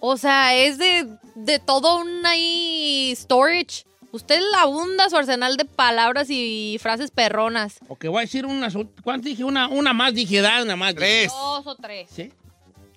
[0.00, 3.84] O sea, es de, de todo un ahí storage.
[4.12, 7.78] Usted abunda su arsenal de palabras y frases perronas.
[7.88, 8.74] Ok, voy a decir unas.
[9.02, 9.42] ¿Cuánto dije?
[9.42, 10.94] Una, una más dije, da, una más.
[10.94, 11.32] Tres.
[11.32, 12.08] Dos o tres.
[12.14, 12.30] ¿Sí?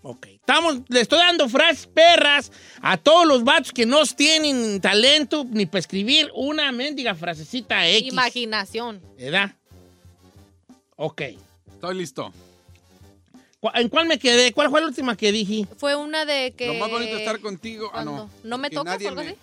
[0.04, 0.28] Ok.
[0.28, 2.52] Estamos, le estoy dando frases perras
[2.82, 8.12] a todos los vatos que no tienen talento ni para escribir una mendiga frasecita X.
[8.12, 9.02] Imaginación.
[9.18, 9.56] ¿Verdad?
[10.98, 11.22] Ok.
[11.74, 12.32] Estoy listo.
[13.60, 14.52] ¿Cu- ¿En cuál me quedé?
[14.54, 15.66] ¿Cuál fue la última que dije?
[15.78, 16.68] Fue una de que...
[16.68, 17.90] Lo más bonito estar contigo.
[17.94, 18.12] Ah, no.
[18.12, 18.30] ¿Cuándo?
[18.44, 19.38] ¿No me tocas algo me- así?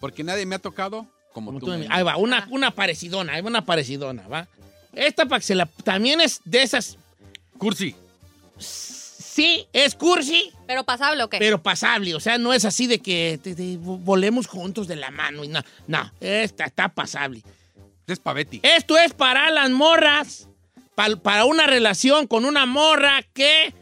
[0.00, 1.66] Porque nadie me ha tocado como, Como tú.
[1.66, 4.48] tú Ahí va, una, una parecidona, ahí va una parecidona, ¿va?
[4.92, 5.66] Esta para que se la...
[5.66, 6.96] También es de esas...
[7.58, 7.94] Cursi.
[8.58, 11.38] Sí, es cursi, ¿Pero pasable o qué?
[11.38, 12.14] pero pasable.
[12.14, 15.48] O sea, no es así de que te- te volemos juntos de la mano y
[15.48, 15.62] no.
[15.86, 17.42] No, esta está pasable.
[18.06, 18.60] Es pa' Betty.
[18.62, 20.48] Esto es para las morras,
[20.94, 23.72] pa- para una relación con una morra que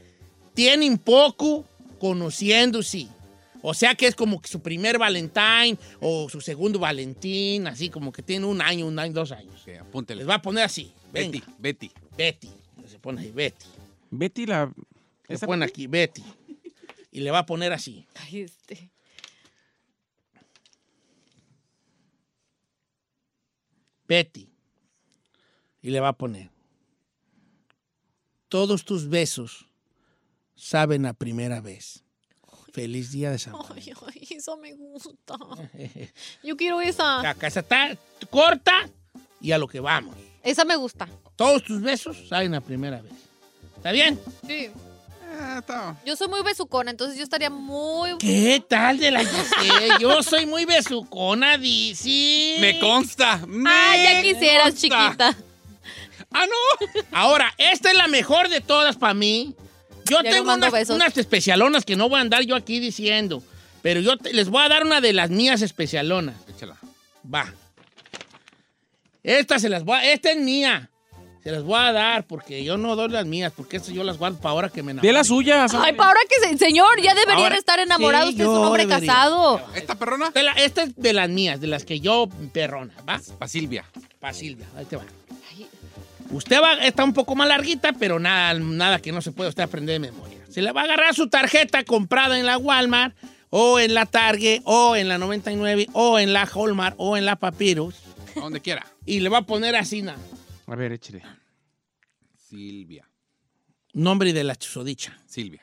[0.54, 1.64] tienen poco
[1.98, 3.08] conociéndose.
[3.62, 8.12] O sea que es como que su primer Valentine o su segundo Valentín, así como
[8.12, 9.62] que tiene un año, un año, dos años.
[9.62, 10.20] Ok, apúntele.
[10.20, 10.92] Les va a poner así.
[11.12, 11.90] Venga, Betty, Betty.
[12.16, 12.50] Betty.
[12.86, 13.66] Se pone ahí, Betty.
[14.10, 14.72] Betty la...
[15.26, 16.22] Le ¿Esa pone aquí, Betty.
[17.10, 18.06] Y le va a poner así.
[18.14, 18.90] Ay, este.
[24.06, 24.48] Betty.
[25.82, 26.50] Y le va a poner.
[28.48, 29.66] Todos tus besos
[30.54, 32.04] saben a primera vez.
[32.78, 33.94] Feliz día de San Valentín.
[34.06, 35.36] Ay, ay, esa me gusta.
[36.44, 37.18] Yo quiero esa.
[37.22, 37.96] Caca, esa está
[38.30, 38.88] corta
[39.40, 40.14] y a lo que vamos.
[40.44, 41.08] Esa me gusta.
[41.34, 43.12] Todos tus besos saben a primera vez.
[43.76, 44.18] ¿Está bien?
[44.46, 44.70] Sí.
[45.40, 45.96] Ah, está.
[46.06, 48.16] Yo soy muy besucona, entonces yo estaría muy...
[48.18, 49.94] ¿Qué tal de la Giselle?
[50.00, 52.56] Yo soy muy besucona, dice.
[52.60, 53.44] Me consta.
[53.46, 54.80] me Ah, ya quisieras, consta.
[54.80, 55.36] chiquita.
[56.30, 57.04] Ah, no.
[57.12, 59.54] Ahora, esta es la mejor de todas para mí.
[60.10, 60.96] Yo Ya tengo unas, besos.
[60.96, 63.42] unas especialonas que no voy a andar yo aquí diciendo.
[63.82, 66.34] Pero yo te- les voy a dar una de las mías especialonas.
[66.48, 66.76] Échala.
[67.32, 67.52] Va.
[69.22, 70.90] Esta se las voy a, Esta es mía.
[71.44, 74.18] Se las voy a dar porque yo no doy las mías, porque estas yo las
[74.18, 75.08] guardo para ahora que me enamore.
[75.08, 75.72] Di las suyas.
[75.72, 76.58] Ay, para ahora que se...
[76.58, 78.26] Señor, ya debería Ahora- de estar enamorado.
[78.26, 79.06] Sí, Usted es un hombre debería.
[79.06, 79.62] casado.
[79.74, 80.26] ¿Esta perrona?
[80.34, 83.20] Esta, esta es de las mías, de las que yo perrona, ¿va?
[83.38, 83.84] Pa' Silvia.
[84.18, 85.04] Pa' Silvia, ahí te va.
[86.30, 89.62] Usted va, está un poco más larguita, pero nada, nada que no se pueda usted
[89.62, 90.38] aprender de memoria.
[90.50, 93.16] Se le va a agarrar su tarjeta comprada en la Walmart,
[93.50, 97.36] o en la Target, o en la 99, o en la Hallmark, o en la
[97.36, 97.94] Papyrus,
[98.36, 98.86] A donde quiera.
[99.06, 100.16] y le va a poner así, na,
[100.66, 101.22] A ver, échale.
[102.48, 103.08] Silvia.
[103.94, 105.18] nombre de la chusodicha.
[105.26, 105.62] Silvia.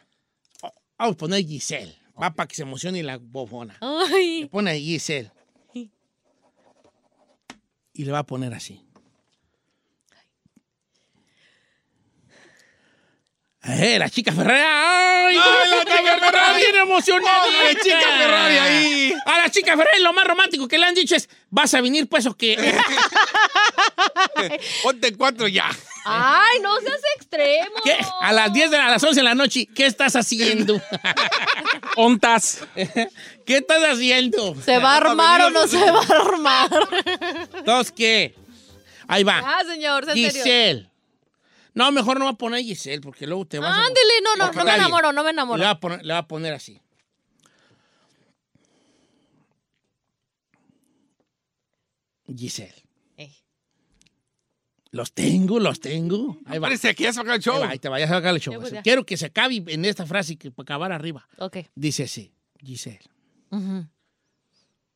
[0.97, 1.95] Vamos a poner Giselle.
[2.21, 3.77] Va para que se emocione la bofona.
[3.81, 4.49] Le Ay.
[4.51, 5.31] pone ahí Giselle.
[7.93, 8.84] Y le va a poner así.
[13.67, 14.61] Eh, la chica Ferrari.
[14.63, 15.37] ¡Ay!
[15.37, 16.61] ¡Ay, la chica Ferrari!
[16.61, 17.43] Bien emocionada.
[17.43, 19.13] ¡Ay, la chica Ferrari ahí!
[19.25, 22.07] A la chica Ferrari lo más romántico que le han dicho es, ¿vas a venir
[22.07, 22.57] pues o qué?
[24.83, 25.69] Ponte cuatro ya.
[26.05, 27.77] Ay, no seas extremo.
[27.83, 27.97] ¿Qué?
[28.21, 30.79] A las 10 de la, a las 11 de la noche, ¿qué estás haciendo?
[31.95, 32.59] Ontas.
[32.75, 34.55] ¿Qué estás haciendo?
[34.63, 36.69] ¿Se va a armar o no se va a armar?
[37.65, 38.35] ¿Dos qué?
[39.07, 39.41] Ahí va.
[39.43, 40.89] Ah, señor, en serio.
[41.75, 43.85] No, mejor no va a poner Giselle, porque luego te vas a...
[43.85, 45.61] Ándele, no, no, no me enamoro, no me Le enamoro.
[45.61, 46.81] va, a poner, le va a poner así.
[52.33, 52.73] Giselle.
[53.17, 53.31] Eh.
[54.91, 56.37] Los tengo, los tengo.
[56.45, 56.67] Ahí va.
[56.67, 57.61] Parece que ya se va a acabar el Ahí show.
[57.61, 58.59] va, ahí te vayas a sacar el show.
[58.59, 58.73] Pues.
[58.83, 61.27] Quiero que se acabe en esta frase que para acabar arriba.
[61.37, 61.57] Ok.
[61.75, 63.01] Dice así, Giselle.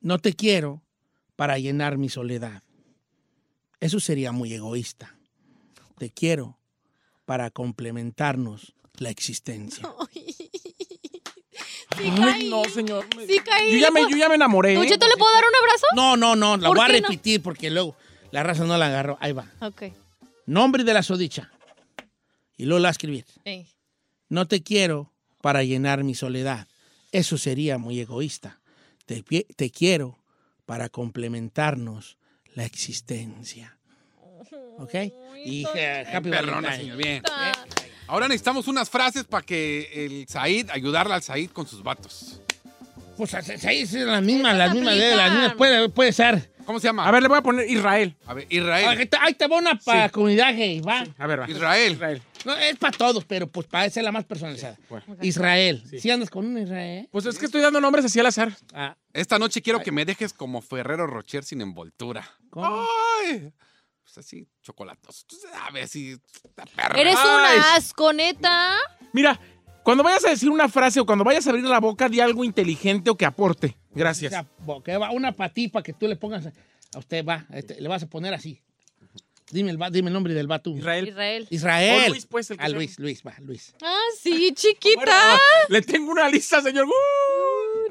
[0.01, 0.81] No te quiero
[1.35, 2.63] para llenar mi soledad.
[3.79, 5.15] Eso sería muy egoísta.
[5.97, 6.58] Te quiero
[7.29, 9.87] para complementarnos la existencia.
[11.97, 12.49] Sí, Ay, caí.
[12.49, 13.05] no, señor.
[13.27, 13.73] Sí, caí.
[13.73, 14.75] Yo ya me, yo ya me enamoré.
[14.75, 15.85] ¿Don Cheto, le puedo dar un abrazo?
[15.95, 16.93] No, no, no, la ¿Por voy a no?
[16.93, 17.95] repetir porque luego
[18.31, 19.17] la raza no la agarró.
[19.19, 19.51] Ahí va.
[19.59, 19.83] Ok.
[20.45, 21.51] Nombre de la sodicha.
[22.55, 23.25] Y luego la voy a escribir.
[23.43, 23.67] Eh.
[24.29, 25.11] No te quiero
[25.41, 26.67] para llenar mi soledad.
[27.11, 28.61] Eso sería muy egoísta.
[29.05, 30.19] Te, te quiero
[30.65, 32.17] para complementarnos
[32.53, 33.78] la existencia.
[34.77, 34.93] ¿Ok?
[35.45, 36.97] Y happy Perrona, señor.
[36.97, 37.23] Bien.
[37.29, 37.51] Ah,
[38.07, 42.41] Ahora necesitamos unas frases para que el Said, ayudarle al Said con sus vatos.
[43.17, 45.33] Pues ahí son las mismas, Esas las mismas, de- las aplican.
[45.37, 45.53] mismas.
[45.55, 46.51] Puede, puede ser.
[46.65, 47.07] ¿Cómo se llama?
[47.07, 48.15] A ver, le voy a poner Israel.
[48.27, 49.09] A ver, Ahí Israel.
[49.09, 51.03] te, ahí te va una para comunidad gay, va.
[51.17, 51.49] A ver, va.
[51.49, 51.93] Israel.
[51.93, 52.21] Israel.
[52.45, 54.77] No, es para todos, pero pues para ser la más personalizada.
[54.87, 55.05] bueno.
[55.21, 55.83] Israel.
[55.99, 57.09] Si andas con un Israel?
[57.11, 58.55] Pues es que estoy dando nombres así al azar.
[58.73, 62.23] Ah, Esta noche quiero que me dejes como Ferrero Rocher sin envoltura.
[62.51, 62.85] ¿cómo?
[63.27, 63.51] Ay.
[64.13, 65.23] Pues así, chocolatos.
[65.27, 66.17] Tú sabes, así.
[66.75, 66.99] perra.
[66.99, 68.77] Eres un asco, neta.
[69.13, 69.39] Mira,
[69.83, 72.43] cuando vayas a decir una frase o cuando vayas a abrir la boca, di algo
[72.43, 73.77] inteligente o que aporte.
[73.91, 74.31] Gracias.
[74.31, 76.53] O sea, bo- que va una para ti, para que tú le pongas a
[76.95, 78.63] a usted, va, este, le vas a poner así.
[79.51, 80.71] Dime el, dime el nombre del vato.
[80.71, 81.07] Israel.
[81.07, 81.47] Israel.
[81.51, 82.03] Israel.
[82.07, 82.75] O Luis, pues, el que Ah, sea.
[82.75, 83.75] Luis, Luis, va, Luis.
[83.83, 84.95] Ah, sí, chiquita.
[85.05, 85.39] Bueno,
[85.69, 86.85] le tengo una lista, señor.
[86.85, 86.91] ¡Uh!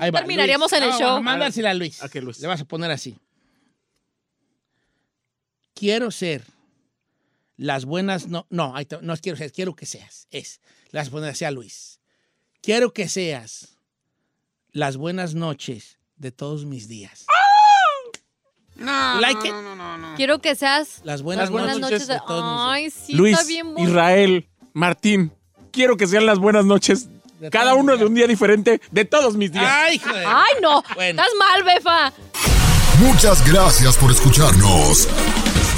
[0.00, 0.82] Ahí va, Terminaríamos Luis.
[0.82, 1.22] en el No, show.
[1.22, 2.02] Mándasela a Luis.
[2.02, 2.40] Ok, Luis.
[2.40, 3.16] Le vas a poner así.
[5.78, 6.44] Quiero ser
[7.56, 10.60] las buenas, no, no, no quiero ser, quiero que seas, es.
[10.90, 12.00] Le vas a poner así a Luis.
[12.62, 13.76] Quiero que seas
[14.72, 17.26] las buenas noches de todos mis días.
[18.76, 19.52] No, Like no, it.
[19.52, 20.16] no, no, no, no.
[20.16, 22.08] Quiero que seas Las buenas, Las buenas noches, buenas noches.
[22.08, 22.70] de de- todos mis días.
[22.70, 23.90] Ay, sí, Luis, está bien bonito.
[23.90, 25.32] Israel, Martín,
[25.72, 27.08] quiero que sean las buenas noches.
[27.40, 29.64] De Cada uno de un día diferente de todos mis días.
[29.66, 30.82] Ay, hijo de- Ay, no.
[30.96, 31.22] Bueno.
[31.22, 32.12] Estás mal, befa.
[33.00, 35.08] Muchas gracias por escucharnos.